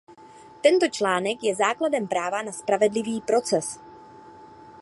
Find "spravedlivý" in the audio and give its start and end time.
2.51-3.21